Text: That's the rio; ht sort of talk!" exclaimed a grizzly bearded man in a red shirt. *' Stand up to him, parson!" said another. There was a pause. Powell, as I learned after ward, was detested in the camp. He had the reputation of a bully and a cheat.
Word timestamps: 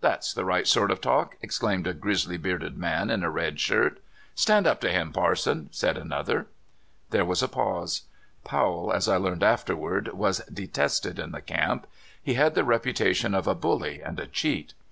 That's 0.00 0.32
the 0.34 0.44
rio; 0.44 0.62
ht 0.62 0.66
sort 0.66 0.90
of 0.90 1.00
talk!" 1.00 1.36
exclaimed 1.40 1.86
a 1.86 1.94
grizzly 1.94 2.36
bearded 2.36 2.76
man 2.76 3.10
in 3.10 3.22
a 3.22 3.30
red 3.30 3.60
shirt. 3.60 4.02
*' 4.18 4.34
Stand 4.44 4.66
up 4.66 4.80
to 4.80 4.90
him, 4.90 5.12
parson!" 5.12 5.68
said 5.70 5.96
another. 5.96 6.48
There 7.10 7.24
was 7.24 7.44
a 7.44 7.48
pause. 7.48 8.02
Powell, 8.42 8.92
as 8.92 9.06
I 9.08 9.18
learned 9.18 9.44
after 9.44 9.76
ward, 9.76 10.08
was 10.08 10.38
detested 10.52 11.20
in 11.20 11.30
the 11.30 11.40
camp. 11.42 11.86
He 12.20 12.34
had 12.34 12.56
the 12.56 12.64
reputation 12.64 13.36
of 13.36 13.46
a 13.46 13.54
bully 13.54 14.00
and 14.02 14.18
a 14.18 14.26
cheat. 14.26 14.74